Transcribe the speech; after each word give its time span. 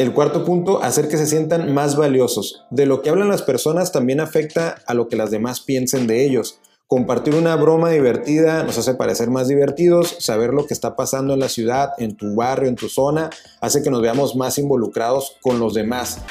El 0.00 0.14
cuarto 0.14 0.46
punto, 0.46 0.82
hacer 0.82 1.08
que 1.08 1.18
se 1.18 1.26
sientan 1.26 1.74
más 1.74 1.94
valiosos. 1.94 2.64
De 2.70 2.86
lo 2.86 3.02
que 3.02 3.10
hablan 3.10 3.28
las 3.28 3.42
personas 3.42 3.92
también 3.92 4.20
afecta 4.20 4.76
a 4.86 4.94
lo 4.94 5.08
que 5.08 5.16
las 5.16 5.30
demás 5.30 5.60
piensen 5.60 6.06
de 6.06 6.24
ellos. 6.24 6.58
Compartir 6.86 7.34
una 7.34 7.54
broma 7.56 7.90
divertida 7.90 8.62
nos 8.62 8.78
hace 8.78 8.94
parecer 8.94 9.28
más 9.28 9.46
divertidos, 9.46 10.16
saber 10.18 10.54
lo 10.54 10.66
que 10.66 10.72
está 10.72 10.96
pasando 10.96 11.34
en 11.34 11.40
la 11.40 11.50
ciudad, 11.50 11.90
en 11.98 12.16
tu 12.16 12.34
barrio, 12.34 12.70
en 12.70 12.76
tu 12.76 12.88
zona, 12.88 13.28
hace 13.60 13.82
que 13.82 13.90
nos 13.90 14.00
veamos 14.00 14.36
más 14.36 14.56
involucrados 14.56 15.36
con 15.42 15.60
los 15.60 15.74
demás. 15.74 16.22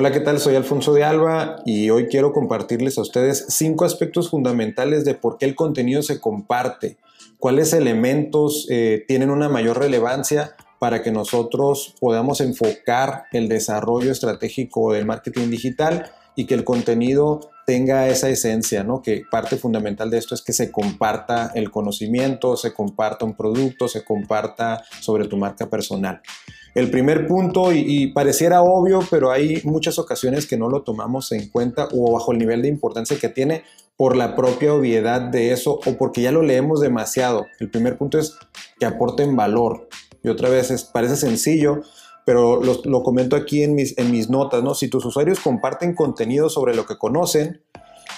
Hola, 0.00 0.12
¿qué 0.12 0.20
tal? 0.20 0.38
Soy 0.38 0.54
Alfonso 0.54 0.94
de 0.94 1.02
Alba 1.02 1.56
y 1.66 1.90
hoy 1.90 2.06
quiero 2.06 2.32
compartirles 2.32 2.98
a 2.98 3.00
ustedes 3.00 3.46
cinco 3.48 3.84
aspectos 3.84 4.30
fundamentales 4.30 5.04
de 5.04 5.14
por 5.14 5.38
qué 5.38 5.46
el 5.46 5.56
contenido 5.56 6.02
se 6.02 6.20
comparte, 6.20 6.98
cuáles 7.40 7.72
elementos 7.72 8.68
eh, 8.70 9.04
tienen 9.08 9.28
una 9.28 9.48
mayor 9.48 9.76
relevancia 9.76 10.54
para 10.78 11.02
que 11.02 11.10
nosotros 11.10 11.96
podamos 11.98 12.40
enfocar 12.40 13.24
el 13.32 13.48
desarrollo 13.48 14.12
estratégico 14.12 14.92
del 14.92 15.04
marketing 15.04 15.50
digital 15.50 16.12
y 16.36 16.46
que 16.46 16.54
el 16.54 16.62
contenido 16.62 17.50
tenga 17.66 18.06
esa 18.06 18.28
esencia, 18.28 18.84
¿no? 18.84 19.02
Que 19.02 19.24
parte 19.28 19.56
fundamental 19.56 20.10
de 20.10 20.18
esto 20.18 20.36
es 20.36 20.42
que 20.42 20.52
se 20.52 20.70
comparta 20.70 21.50
el 21.56 21.72
conocimiento, 21.72 22.56
se 22.56 22.72
comparta 22.72 23.24
un 23.24 23.34
producto, 23.34 23.88
se 23.88 24.04
comparta 24.04 24.84
sobre 25.00 25.26
tu 25.26 25.36
marca 25.36 25.68
personal. 25.68 26.22
El 26.74 26.90
primer 26.90 27.26
punto, 27.26 27.72
y, 27.72 28.08
pareciera 28.08 28.62
obvio, 28.62 29.00
pero 29.10 29.30
hay 29.30 29.60
muchas 29.64 29.98
ocasiones 29.98 30.46
que 30.46 30.56
no 30.56 30.68
lo 30.68 30.82
tomamos 30.82 31.32
en 31.32 31.48
cuenta 31.48 31.88
o 31.92 32.12
bajo 32.12 32.32
el 32.32 32.38
nivel 32.38 32.62
de 32.62 32.68
importancia 32.68 33.18
que 33.18 33.28
tiene 33.28 33.64
por 33.96 34.16
la 34.16 34.36
propia 34.36 34.74
obviedad 34.74 35.20
de 35.20 35.52
eso 35.52 35.80
o 35.84 35.96
porque 35.98 36.22
ya 36.22 36.30
lo 36.30 36.42
leemos 36.42 36.80
demasiado. 36.80 37.46
El 37.58 37.70
primer 37.70 37.98
punto 37.98 38.18
es 38.18 38.36
que 38.78 38.86
aporten 38.86 39.34
valor. 39.34 39.88
Y 40.22 40.28
otra 40.28 40.48
vez 40.48 40.70
es, 40.70 40.84
parece 40.84 41.16
sencillo, 41.16 41.82
pero 42.24 42.62
lo, 42.62 43.02
comento 43.02 43.34
aquí 43.34 43.62
en 43.62 43.74
mis, 43.74 43.96
en 43.98 44.12
mis 44.12 44.28
notas, 44.28 44.62
¿no? 44.62 44.74
Si 44.74 44.88
tus 44.88 45.04
usuarios 45.04 45.40
comparten 45.40 45.94
contenido 45.94 46.48
sobre 46.48 46.76
lo 46.76 46.86
que 46.86 46.98
conocen, 46.98 47.62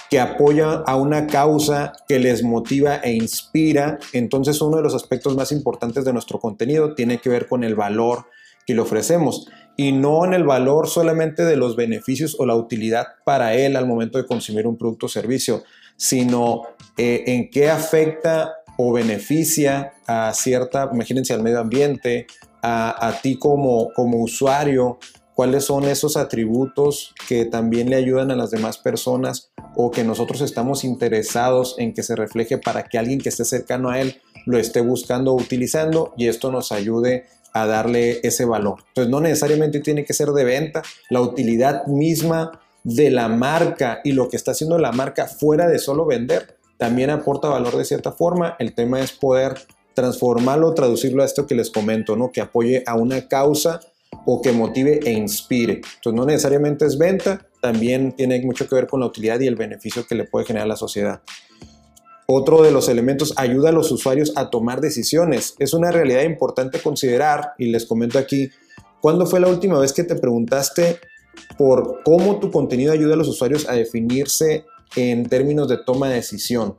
que 0.09 0.19
apoya 0.19 0.83
a 0.85 0.97
una 0.97 1.25
causa 1.25 1.93
que 2.07 2.19
les 2.19 2.43
motiva 2.43 2.97
e 2.97 3.13
inspira, 3.13 3.97
entonces 4.11 4.61
uno 4.61 4.77
de 4.77 4.83
los 4.83 4.93
aspectos 4.93 5.37
más 5.37 5.53
importantes 5.53 6.03
de 6.03 6.11
nuestro 6.11 6.39
contenido 6.39 6.93
tiene 6.95 7.19
que 7.19 7.29
ver 7.29 7.47
con 7.47 7.63
el 7.63 7.75
valor 7.75 8.25
que 8.71 8.75
le 8.75 8.81
ofrecemos 8.81 9.47
y 9.75 9.91
no 9.91 10.23
en 10.23 10.33
el 10.33 10.43
valor 10.43 10.87
solamente 10.87 11.43
de 11.43 11.57
los 11.57 11.75
beneficios 11.75 12.35
o 12.39 12.45
la 12.45 12.55
utilidad 12.55 13.07
para 13.25 13.55
él 13.55 13.75
al 13.75 13.85
momento 13.85 14.17
de 14.17 14.25
consumir 14.25 14.65
un 14.65 14.77
producto 14.77 15.07
o 15.07 15.09
servicio, 15.09 15.63
sino 15.97 16.61
eh, 16.97 17.23
en 17.27 17.49
qué 17.49 17.69
afecta 17.69 18.53
o 18.77 18.93
beneficia 18.93 19.93
a 20.07 20.33
cierta, 20.33 20.89
imagínense, 20.93 21.33
al 21.33 21.43
medio 21.43 21.59
ambiente, 21.59 22.27
a, 22.61 23.07
a 23.07 23.21
ti 23.21 23.37
como, 23.37 23.89
como 23.93 24.21
usuario, 24.21 24.99
cuáles 25.35 25.65
son 25.65 25.85
esos 25.85 26.17
atributos 26.17 27.13
que 27.27 27.45
también 27.45 27.89
le 27.89 27.97
ayudan 27.97 28.31
a 28.31 28.35
las 28.35 28.51
demás 28.51 28.77
personas 28.77 29.51
o 29.75 29.91
que 29.91 30.03
nosotros 30.03 30.41
estamos 30.41 30.83
interesados 30.83 31.75
en 31.77 31.93
que 31.93 32.03
se 32.03 32.15
refleje 32.15 32.57
para 32.57 32.83
que 32.83 32.97
alguien 32.97 33.19
que 33.19 33.29
esté 33.29 33.45
cercano 33.45 33.89
a 33.89 33.99
él 33.99 34.21
lo 34.45 34.57
esté 34.57 34.81
buscando 34.81 35.33
o 35.33 35.35
utilizando 35.35 36.13
y 36.17 36.27
esto 36.27 36.51
nos 36.51 36.71
ayude 36.71 37.25
a 37.53 37.65
darle 37.65 38.19
ese 38.23 38.45
valor. 38.45 38.79
Entonces 38.89 39.11
no 39.11 39.19
necesariamente 39.19 39.79
tiene 39.79 40.05
que 40.05 40.13
ser 40.13 40.29
de 40.29 40.43
venta, 40.43 40.81
la 41.09 41.21
utilidad 41.21 41.85
misma 41.87 42.59
de 42.83 43.11
la 43.11 43.27
marca 43.27 44.01
y 44.03 44.13
lo 44.13 44.29
que 44.29 44.37
está 44.37 44.51
haciendo 44.51 44.77
la 44.77 44.91
marca 44.91 45.27
fuera 45.27 45.67
de 45.67 45.79
solo 45.79 46.05
vender 46.05 46.57
también 46.81 47.11
aporta 47.11 47.47
valor 47.47 47.77
de 47.77 47.85
cierta 47.85 48.11
forma. 48.11 48.55
El 48.57 48.73
tema 48.73 49.01
es 49.01 49.11
poder 49.11 49.53
transformarlo, 49.93 50.73
traducirlo 50.73 51.21
a 51.21 51.27
esto 51.27 51.45
que 51.45 51.53
les 51.53 51.69
comento, 51.69 52.15
¿no? 52.15 52.31
Que 52.31 52.41
apoye 52.41 52.83
a 52.87 52.95
una 52.95 53.27
causa 53.27 53.81
o 54.25 54.41
que 54.41 54.51
motive 54.51 54.99
e 55.05 55.11
inspire. 55.11 55.73
Entonces 55.73 56.13
no 56.13 56.25
necesariamente 56.25 56.87
es 56.87 56.97
venta, 56.97 57.45
también 57.61 58.13
tiene 58.13 58.41
mucho 58.41 58.67
que 58.67 58.73
ver 58.73 58.87
con 58.87 58.99
la 58.99 59.05
utilidad 59.05 59.39
y 59.39 59.45
el 59.45 59.55
beneficio 59.55 60.07
que 60.07 60.15
le 60.15 60.23
puede 60.23 60.47
generar 60.47 60.65
a 60.65 60.69
la 60.69 60.75
sociedad. 60.75 61.21
Otro 62.33 62.61
de 62.61 62.71
los 62.71 62.87
elementos 62.87 63.33
ayuda 63.35 63.69
a 63.69 63.73
los 63.73 63.91
usuarios 63.91 64.31
a 64.37 64.49
tomar 64.49 64.79
decisiones. 64.79 65.53
Es 65.59 65.73
una 65.73 65.91
realidad 65.91 66.23
importante 66.23 66.79
considerar 66.79 67.51
y 67.57 67.65
les 67.65 67.85
comento 67.85 68.17
aquí, 68.17 68.49
¿cuándo 69.01 69.25
fue 69.25 69.41
la 69.41 69.49
última 69.49 69.77
vez 69.79 69.91
que 69.91 70.05
te 70.05 70.15
preguntaste 70.15 71.01
por 71.57 72.03
cómo 72.05 72.39
tu 72.39 72.49
contenido 72.49 72.93
ayuda 72.93 73.15
a 73.15 73.17
los 73.17 73.27
usuarios 73.27 73.67
a 73.67 73.73
definirse 73.73 74.63
en 74.95 75.27
términos 75.27 75.67
de 75.67 75.79
toma 75.85 76.07
de 76.07 76.15
decisión? 76.15 76.77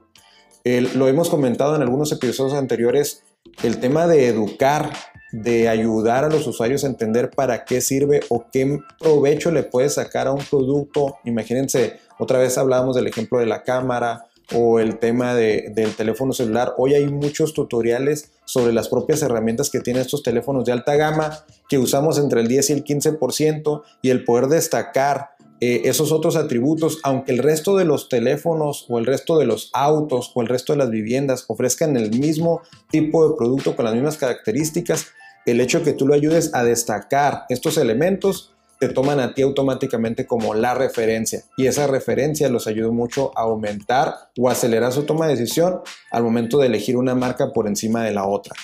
lo 0.64 1.08
hemos 1.08 1.28
comentado 1.28 1.76
en 1.76 1.82
algunos 1.82 2.12
episodios 2.12 2.54
anteriores, 2.54 3.24
el 3.62 3.78
tema 3.78 4.06
de 4.06 4.28
educar, 4.28 4.92
de 5.32 5.68
ayudar 5.68 6.24
a 6.24 6.30
los 6.30 6.46
usuarios 6.46 6.84
a 6.84 6.86
entender 6.86 7.30
para 7.30 7.66
qué 7.66 7.82
sirve 7.82 8.20
o 8.30 8.46
qué 8.50 8.78
provecho 8.98 9.50
le 9.50 9.64
puede 9.64 9.90
sacar 9.90 10.28
a 10.28 10.32
un 10.32 10.44
producto. 10.48 11.16
Imagínense, 11.24 11.98
otra 12.18 12.38
vez 12.38 12.56
hablábamos 12.56 12.96
del 12.96 13.08
ejemplo 13.08 13.38
de 13.38 13.46
la 13.46 13.64
cámara 13.64 14.28
o 14.54 14.80
el 14.80 14.98
tema 14.98 15.34
del 15.34 15.94
teléfono 15.96 16.32
celular. 16.32 16.74
Hoy 16.78 16.94
hay 16.94 17.06
muchos 17.06 17.54
tutoriales 17.54 18.32
sobre 18.44 18.72
las 18.72 18.88
propias 18.88 19.22
herramientas 19.22 19.70
que 19.70 19.80
tienen 19.80 20.02
estos 20.02 20.22
teléfonos 20.22 20.64
de 20.64 20.72
alta 20.72 20.96
gama 20.96 21.44
que 21.68 21.78
usamos 21.78 22.18
entre 22.18 22.40
el 22.40 22.48
10 22.48 22.70
y 22.70 22.72
el 22.72 22.84
15% 22.84 23.82
y 24.02 24.10
el 24.10 24.24
poder 24.24 24.46
destacar 24.48 25.30
eh, 25.60 25.88
esos 25.88 26.10
otros 26.10 26.34
atributos, 26.34 26.98
aunque 27.04 27.30
el 27.30 27.38
resto 27.38 27.76
de 27.76 27.84
los 27.84 28.08
teléfonos 28.08 28.86
o 28.88 28.98
el 28.98 29.06
resto 29.06 29.38
de 29.38 29.46
los 29.46 29.70
autos 29.72 30.32
o 30.34 30.42
el 30.42 30.48
resto 30.48 30.72
de 30.72 30.78
las 30.78 30.90
viviendas 30.90 31.44
ofrezcan 31.46 31.96
el 31.96 32.10
mismo 32.10 32.62
tipo 32.90 33.28
de 33.28 33.36
producto 33.36 33.76
con 33.76 33.84
las 33.84 33.94
mismas 33.94 34.16
características, 34.16 35.06
el 35.46 35.60
hecho 35.60 35.84
que 35.84 35.92
tú 35.92 36.06
lo 36.06 36.14
ayudes 36.14 36.52
a 36.52 36.64
destacar 36.64 37.44
estos 37.48 37.76
elementos 37.78 38.51
te 38.82 38.88
toman 38.88 39.20
a 39.20 39.32
ti 39.32 39.42
automáticamente 39.42 40.26
como 40.26 40.54
la 40.54 40.74
referencia 40.74 41.44
y 41.56 41.68
esa 41.68 41.86
referencia 41.86 42.48
los 42.48 42.66
ayuda 42.66 42.90
mucho 42.90 43.30
a 43.38 43.42
aumentar 43.42 44.12
o 44.36 44.50
acelerar 44.50 44.90
su 44.90 45.04
toma 45.04 45.28
de 45.28 45.36
decisión 45.36 45.82
al 46.10 46.24
momento 46.24 46.58
de 46.58 46.66
elegir 46.66 46.96
una 46.96 47.14
marca 47.14 47.52
por 47.52 47.68
encima 47.68 48.02
de 48.02 48.10
la 48.10 48.26
otra. 48.26 48.56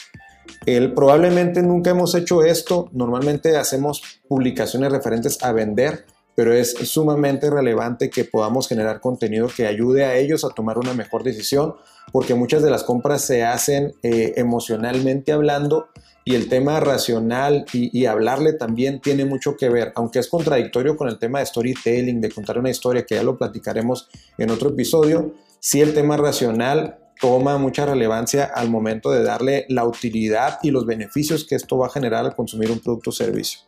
El, 0.66 0.92
probablemente 0.92 1.62
nunca 1.62 1.90
hemos 1.90 2.16
hecho 2.16 2.42
esto, 2.42 2.88
normalmente 2.90 3.56
hacemos 3.56 4.02
publicaciones 4.26 4.90
referentes 4.90 5.40
a 5.44 5.52
vender, 5.52 6.04
pero 6.38 6.54
es 6.54 6.70
sumamente 6.70 7.50
relevante 7.50 8.10
que 8.10 8.24
podamos 8.24 8.68
generar 8.68 9.00
contenido 9.00 9.48
que 9.48 9.66
ayude 9.66 10.04
a 10.04 10.14
ellos 10.14 10.44
a 10.44 10.50
tomar 10.50 10.78
una 10.78 10.94
mejor 10.94 11.24
decisión, 11.24 11.74
porque 12.12 12.34
muchas 12.34 12.62
de 12.62 12.70
las 12.70 12.84
compras 12.84 13.22
se 13.22 13.42
hacen 13.42 13.94
eh, 14.04 14.34
emocionalmente 14.36 15.32
hablando 15.32 15.88
y 16.24 16.36
el 16.36 16.48
tema 16.48 16.78
racional 16.78 17.66
y, 17.72 18.06
hablarle 18.06 18.52
también 18.52 19.00
tiene 19.00 19.24
mucho 19.24 19.56
que 19.56 19.68
ver, 19.68 19.90
aunque 19.96 20.20
es 20.20 20.28
contradictorio 20.28 20.96
con 20.96 21.08
el 21.08 21.18
tema 21.18 21.40
de 21.40 21.46
storytelling, 21.46 22.20
de 22.20 22.30
contar 22.30 22.56
una 22.56 22.70
historia, 22.70 23.04
que 23.04 23.16
ya 23.16 23.24
lo 23.24 23.36
platicaremos 23.36 24.08
en 24.38 24.50
otro 24.50 24.68
episodio, 24.68 25.34
sí 25.58 25.80
el 25.80 25.92
tema 25.92 26.18
racional 26.18 27.00
toma 27.20 27.58
mucha 27.58 27.84
relevancia 27.84 28.44
al 28.44 28.70
momento 28.70 29.10
de 29.10 29.24
darle 29.24 29.66
la 29.70 29.84
utilidad 29.84 30.60
y 30.62 30.70
los 30.70 30.86
beneficios 30.86 31.44
que 31.44 31.56
esto 31.56 31.78
va 31.78 31.88
a 31.88 31.90
generar 31.90 32.24
al 32.24 32.36
consumir 32.36 32.70
un 32.70 32.78
producto 32.78 33.10
o 33.10 33.12
servicio. 33.12 33.58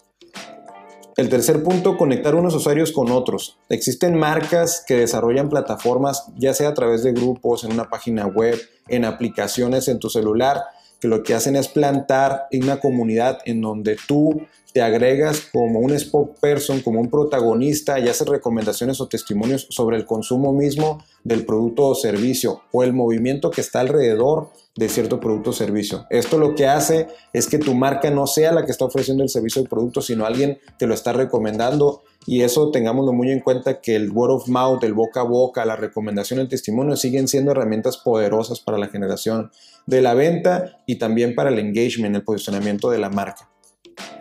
El 1.16 1.28
tercer 1.28 1.62
punto, 1.62 1.96
conectar 1.96 2.34
unos 2.34 2.54
usuarios 2.54 2.92
con 2.92 3.10
otros. 3.10 3.58
Existen 3.68 4.18
marcas 4.18 4.84
que 4.86 4.96
desarrollan 4.96 5.48
plataformas, 5.48 6.26
ya 6.36 6.54
sea 6.54 6.68
a 6.68 6.74
través 6.74 7.02
de 7.02 7.12
grupos, 7.12 7.64
en 7.64 7.72
una 7.72 7.90
página 7.90 8.26
web, 8.26 8.60
en 8.88 9.04
aplicaciones 9.04 9.88
en 9.88 9.98
tu 9.98 10.08
celular, 10.08 10.62
que 11.00 11.08
lo 11.08 11.22
que 11.22 11.34
hacen 11.34 11.56
es 11.56 11.68
plantar 11.68 12.46
una 12.52 12.80
comunidad 12.80 13.38
en 13.44 13.60
donde 13.60 13.96
tú 14.06 14.42
te 14.72 14.82
agregas 14.82 15.48
como 15.52 15.80
un 15.80 15.98
spokesperson, 15.98 16.80
como 16.80 17.00
un 17.00 17.10
protagonista 17.10 17.98
y 17.98 18.08
haces 18.08 18.28
recomendaciones 18.28 19.00
o 19.00 19.08
testimonios 19.08 19.66
sobre 19.70 19.96
el 19.96 20.06
consumo 20.06 20.52
mismo 20.52 21.02
del 21.24 21.44
producto 21.44 21.88
o 21.88 21.94
servicio 21.94 22.62
o 22.72 22.84
el 22.84 22.92
movimiento 22.92 23.50
que 23.50 23.60
está 23.60 23.80
alrededor 23.80 24.50
de 24.76 24.88
cierto 24.88 25.20
producto 25.20 25.50
o 25.50 25.52
servicio. 25.52 26.06
Esto 26.10 26.38
lo 26.38 26.54
que 26.54 26.66
hace 26.66 27.08
es 27.32 27.48
que 27.48 27.58
tu 27.58 27.74
marca 27.74 28.10
no 28.10 28.26
sea 28.26 28.52
la 28.52 28.64
que 28.64 28.70
está 28.70 28.84
ofreciendo 28.84 29.22
el 29.22 29.28
servicio 29.28 29.62
o 29.62 29.64
producto, 29.64 30.00
sino 30.00 30.24
alguien 30.24 30.58
te 30.78 30.86
lo 30.86 30.94
está 30.94 31.12
recomendando 31.12 32.02
y 32.26 32.42
eso 32.42 32.70
tengámoslo 32.70 33.12
muy 33.12 33.30
en 33.30 33.40
cuenta 33.40 33.80
que 33.80 33.96
el 33.96 34.10
word 34.10 34.30
of 34.32 34.48
mouth, 34.48 34.84
el 34.84 34.94
boca 34.94 35.20
a 35.20 35.24
boca, 35.24 35.64
la 35.64 35.76
recomendación, 35.76 36.38
el 36.38 36.48
testimonio 36.48 36.96
siguen 36.96 37.28
siendo 37.28 37.50
herramientas 37.50 37.96
poderosas 37.96 38.60
para 38.60 38.78
la 38.78 38.88
generación 38.88 39.50
de 39.86 40.02
la 40.02 40.14
venta 40.14 40.80
y 40.86 40.96
también 40.96 41.34
para 41.34 41.50
el 41.50 41.58
engagement, 41.58 42.14
el 42.14 42.22
posicionamiento 42.22 42.90
de 42.90 42.98
la 42.98 43.10
marca. 43.10 43.49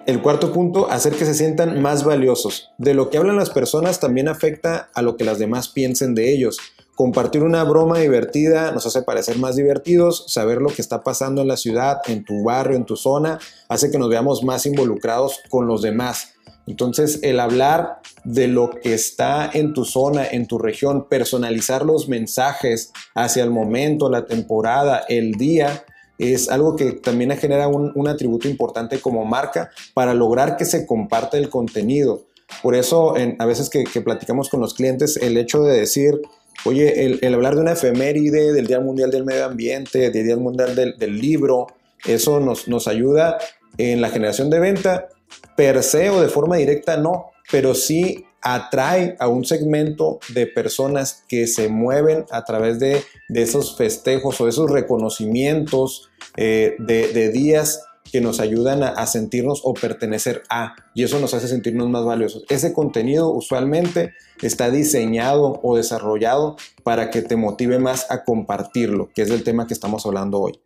El 0.05 0.21
cuarto 0.21 0.51
punto, 0.51 0.89
hacer 0.89 1.13
que 1.13 1.25
se 1.25 1.35
sientan 1.35 1.81
más 1.81 2.03
valiosos. 2.03 2.71
De 2.77 2.93
lo 2.93 3.09
que 3.09 3.17
hablan 3.17 3.35
las 3.35 3.51
personas 3.51 3.99
también 3.99 4.27
afecta 4.27 4.89
a 4.93 5.01
lo 5.01 5.17
que 5.17 5.23
las 5.23 5.39
demás 5.39 5.69
piensen 5.69 6.15
de 6.15 6.33
ellos. 6.33 6.57
Compartir 6.95 7.43
una 7.43 7.63
broma 7.63 7.99
divertida 7.99 8.71
nos 8.71 8.85
hace 8.85 9.03
parecer 9.03 9.37
más 9.37 9.55
divertidos, 9.55 10.25
saber 10.27 10.61
lo 10.61 10.69
que 10.69 10.81
está 10.81 11.03
pasando 11.03 11.41
en 11.41 11.47
la 11.47 11.57
ciudad, 11.57 12.01
en 12.07 12.25
tu 12.25 12.43
barrio, 12.43 12.75
en 12.75 12.85
tu 12.85 12.97
zona, 12.97 13.39
hace 13.69 13.89
que 13.89 13.97
nos 13.97 14.09
veamos 14.09 14.43
más 14.43 14.65
involucrados 14.65 15.39
con 15.49 15.65
los 15.67 15.81
demás. 15.81 16.33
Entonces, 16.67 17.19
el 17.23 17.39
hablar 17.39 17.99
de 18.23 18.47
lo 18.47 18.69
que 18.69 18.93
está 18.93 19.49
en 19.51 19.73
tu 19.73 19.85
zona, 19.85 20.27
en 20.27 20.45
tu 20.45 20.59
región, 20.59 21.07
personalizar 21.07 21.85
los 21.85 22.07
mensajes 22.07 22.91
hacia 23.15 23.43
el 23.43 23.49
momento, 23.49 24.09
la 24.09 24.25
temporada, 24.25 25.03
el 25.07 25.31
día, 25.31 25.85
es 26.19 26.49
algo 26.49 26.75
que 26.75 26.91
también 26.91 27.35
genera 27.37 27.67
un, 27.67 28.07
atributo 28.07 28.47
importante 28.47 28.99
como 28.99 29.25
marca 29.25 29.71
para 29.93 30.13
lograr 30.13 30.57
que 30.57 30.65
se 30.65 30.85
comparta 30.85 31.37
el 31.37 31.49
contenido. 31.49 32.23
Por 32.61 32.75
eso, 32.75 33.15
a 33.37 33.45
veces 33.45 33.69
que, 33.69 34.01
platicamos 34.01 34.49
con 34.49 34.59
los 34.59 34.73
clientes, 34.73 35.17
el 35.17 35.37
hecho 35.37 35.63
de 35.63 35.79
decir, 35.79 36.21
oye, 36.65 37.17
el, 37.25 37.33
hablar 37.33 37.55
de 37.55 37.61
una 37.61 37.71
efeméride, 37.71 38.51
del 38.51 38.67
Día 38.67 38.79
Mundial 38.79 39.11
del 39.11 39.23
Medio 39.25 39.45
Ambiente, 39.45 40.09
del 40.09 40.25
Día 40.25 40.35
Mundial 40.35 40.75
del, 40.75 41.19
Libro, 41.19 41.67
eso 42.05 42.39
nos, 42.39 42.67
nos 42.67 42.87
ayuda 42.87 43.37
en 43.77 44.01
la 44.01 44.09
generación 44.09 44.49
de 44.49 44.59
venta, 44.59 45.07
per 45.55 45.83
se 45.83 46.09
o 46.09 46.21
de 46.21 46.27
forma 46.27 46.57
directa 46.57 46.97
no, 46.97 47.31
pero 47.51 47.75
sí 47.75 48.25
atrae 48.41 49.15
a 49.19 49.27
un 49.27 49.45
segmento 49.45 50.19
de 50.29 50.47
personas 50.47 51.23
que 51.27 51.47
se 51.47 51.67
mueven 51.67 52.25
a 52.31 52.45
través 52.45 52.79
de, 52.79 53.03
esos 53.29 53.77
festejos 53.77 54.39
o 54.41 54.47
esos 54.47 54.71
reconocimientos 54.71 56.08
eh, 56.41 56.77
de, 56.79 57.31
días 57.31 57.83
que 58.13 58.21
nos 58.21 58.39
ayudan 58.39 58.81
a, 58.81 59.05
sentirnos 59.07 59.59
o 59.65 59.73
pertenecer 59.73 60.41
a, 60.49 60.73
y 60.95 61.03
eso 61.03 61.19
nos 61.19 61.33
hace 61.33 61.49
sentirnos 61.49 61.89
más 61.89 62.05
valiosos. 62.05 62.45
Ese 62.47 62.71
contenido 62.71 63.29
usualmente 63.29 64.13
está 64.41 64.71
diseñado 64.71 65.59
o 65.61 65.75
desarrollado 65.75 66.55
para 66.83 67.09
que 67.09 67.21
te 67.21 67.35
motive 67.35 67.77
más 67.77 68.09
a 68.09 68.23
compartirlo, 68.23 69.09
que 69.13 69.23
es 69.23 69.29
el 69.31 69.43
tema 69.43 69.67
que 69.67 69.73
estamos 69.73 70.05
hablando 70.05 70.39
hoy. 70.39 70.61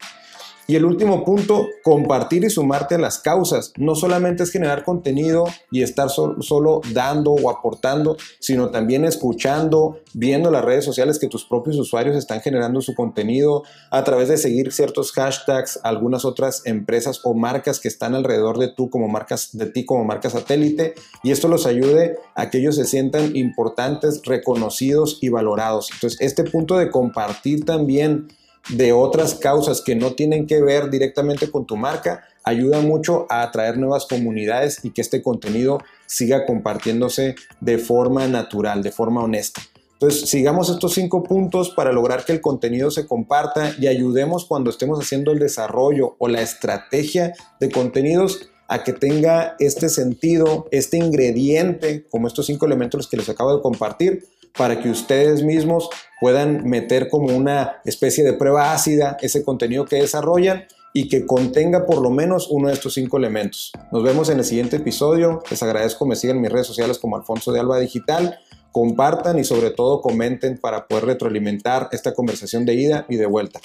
Y 0.67 0.75
el 0.75 0.85
último 0.85 1.25
punto, 1.25 1.67
compartir 1.83 2.43
y 2.45 2.49
sumarte 2.49 2.95
a 2.95 2.97
las 2.97 3.19
causas. 3.19 3.73
No 3.77 3.95
solamente 3.95 4.43
es 4.43 4.51
generar 4.51 4.83
contenido 4.83 5.45
y 5.71 5.81
estar 5.81 6.09
solo 6.09 6.81
dando 6.93 7.31
o 7.31 7.49
aportando, 7.49 8.15
sino 8.39 8.69
también 8.71 9.03
escuchando, 9.03 9.99
viendo 10.13 10.51
las 10.51 10.63
redes 10.63 10.85
sociales 10.85 11.19
que 11.19 11.27
tus 11.27 11.43
propios 11.45 11.77
usuarios 11.77 12.15
están 12.15 12.41
generando 12.41 12.81
su 12.81 12.95
contenido 12.95 13.63
a 13.91 14.03
través 14.03 14.29
de 14.29 14.37
seguir 14.37 14.71
ciertos 14.71 15.11
hashtags, 15.11 15.79
algunas 15.83 16.23
otras 16.23 16.65
empresas 16.65 17.19
o 17.23 17.33
marcas 17.33 17.79
que 17.79 17.89
están 17.89 18.15
alrededor 18.15 18.57
de 18.57 18.69
tú 18.69 18.89
como 18.89 19.07
marcas 19.07 19.49
de 19.53 19.65
ti 19.65 19.85
como 19.85 20.05
marca 20.05 20.29
satélite 20.29 20.93
y 21.23 21.31
esto 21.31 21.47
los 21.47 21.65
ayude 21.65 22.17
a 22.35 22.49
que 22.49 22.59
ellos 22.59 22.75
se 22.75 22.85
sientan 22.85 23.35
importantes, 23.35 24.21
reconocidos 24.23 25.19
y 25.21 25.29
valorados. 25.29 25.89
Entonces, 25.93 26.21
este 26.21 26.43
punto 26.43 26.77
de 26.77 26.89
compartir 26.89 27.65
también 27.65 28.27
de 28.69 28.93
otras 28.93 29.35
causas 29.35 29.81
que 29.81 29.95
no 29.95 30.13
tienen 30.13 30.47
que 30.47 30.61
ver 30.61 30.89
directamente 30.89 31.51
con 31.51 31.65
tu 31.65 31.75
marca, 31.75 32.23
ayuda 32.43 32.81
mucho 32.81 33.25
a 33.29 33.43
atraer 33.43 33.77
nuevas 33.77 34.05
comunidades 34.05 34.79
y 34.83 34.91
que 34.91 35.01
este 35.01 35.21
contenido 35.21 35.79
siga 36.05 36.45
compartiéndose 36.45 37.35
de 37.59 37.77
forma 37.77 38.27
natural, 38.27 38.83
de 38.83 38.91
forma 38.91 39.23
honesta. 39.23 39.61
Entonces, 39.93 40.29
sigamos 40.29 40.69
estos 40.69 40.93
cinco 40.93 41.23
puntos 41.23 41.69
para 41.69 41.93
lograr 41.93 42.25
que 42.25 42.33
el 42.33 42.41
contenido 42.41 42.91
se 42.91 43.07
comparta 43.07 43.73
y 43.79 43.87
ayudemos 43.87 44.45
cuando 44.45 44.69
estemos 44.69 44.99
haciendo 44.99 45.31
el 45.31 45.39
desarrollo 45.39 46.15
o 46.19 46.27
la 46.27 46.41
estrategia 46.41 47.33
de 47.59 47.71
contenidos 47.71 48.49
a 48.67 48.83
que 48.83 48.91
tenga 48.91 49.55
este 49.59 49.87
sentido, 49.87 50.67
este 50.71 50.97
ingrediente, 50.97 52.05
como 52.09 52.27
estos 52.27 52.47
cinco 52.47 52.65
elementos 52.65 53.07
que 53.07 53.17
les 53.17 53.29
acabo 53.29 53.55
de 53.55 53.61
compartir, 53.61 54.25
para 54.57 54.79
que 54.79 54.89
ustedes 54.89 55.43
mismos 55.43 55.89
puedan 56.19 56.63
meter 56.63 57.09
como 57.09 57.35
una 57.35 57.81
especie 57.85 58.23
de 58.23 58.33
prueba 58.33 58.73
ácida 58.73 59.17
ese 59.21 59.43
contenido 59.43 59.85
que 59.85 59.97
desarrollan 59.97 60.65
y 60.93 61.09
que 61.09 61.25
contenga 61.25 61.85
por 61.85 62.01
lo 62.01 62.11
menos 62.11 62.47
uno 62.49 62.67
de 62.67 62.75
estos 62.75 62.93
cinco 62.93 63.17
elementos. 63.17 63.71
Nos 63.91 64.03
vemos 64.03 64.29
en 64.29 64.37
el 64.37 64.45
siguiente 64.45 64.77
episodio. 64.77 65.41
Les 65.49 65.63
agradezco 65.63 66.05
me 66.05 66.15
sigan 66.15 66.39
mis 66.39 66.51
redes 66.51 66.67
sociales 66.67 66.99
como 66.99 67.15
Alfonso 67.15 67.51
de 67.51 67.59
Alba 67.59 67.79
Digital. 67.79 68.37
Compartan 68.71 69.39
y 69.39 69.43
sobre 69.43 69.71
todo 69.71 70.01
comenten 70.01 70.57
para 70.57 70.87
poder 70.87 71.05
retroalimentar 71.05 71.89
esta 71.91 72.13
conversación 72.13 72.65
de 72.65 72.75
ida 72.75 73.05
y 73.09 73.17
de 73.17 73.25
vuelta. 73.25 73.59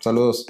Saludos. 0.00 0.46